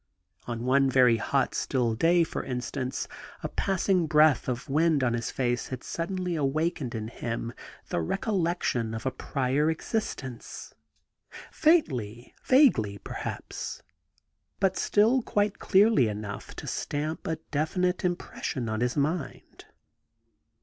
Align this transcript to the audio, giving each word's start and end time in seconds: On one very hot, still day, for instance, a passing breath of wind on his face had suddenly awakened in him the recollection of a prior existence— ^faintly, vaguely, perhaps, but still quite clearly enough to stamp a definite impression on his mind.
On 0.47 0.65
one 0.65 0.89
very 0.89 1.17
hot, 1.17 1.53
still 1.53 1.93
day, 1.93 2.23
for 2.23 2.41
instance, 2.43 3.07
a 3.43 3.47
passing 3.47 4.07
breath 4.07 4.49
of 4.49 4.67
wind 4.67 5.03
on 5.03 5.13
his 5.13 5.29
face 5.29 5.67
had 5.67 5.83
suddenly 5.83 6.35
awakened 6.35 6.95
in 6.95 7.07
him 7.07 7.53
the 7.89 8.01
recollection 8.01 8.95
of 8.95 9.05
a 9.05 9.11
prior 9.11 9.69
existence— 9.69 10.73
^faintly, 11.53 12.33
vaguely, 12.43 12.97
perhaps, 12.97 13.83
but 14.59 14.75
still 14.75 15.21
quite 15.21 15.59
clearly 15.59 16.07
enough 16.07 16.55
to 16.55 16.65
stamp 16.65 17.27
a 17.27 17.35
definite 17.51 18.03
impression 18.03 18.67
on 18.67 18.81
his 18.81 18.97
mind. 18.97 19.65